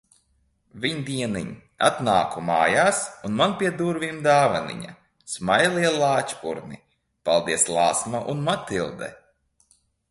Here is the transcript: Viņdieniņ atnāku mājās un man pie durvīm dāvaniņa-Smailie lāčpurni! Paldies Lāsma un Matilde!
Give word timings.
Viņdieniņ 0.85 1.51
atnāku 1.87 2.41
mājās 2.47 3.03
un 3.29 3.37
man 3.41 3.53
pie 3.61 3.71
durvīm 3.83 4.25
dāvaniņa-Smailie 4.29 5.93
lāčpurni! 6.01 6.83
Paldies 7.29 7.71
Lāsma 7.79 8.25
un 8.35 8.45
Matilde! 8.51 9.15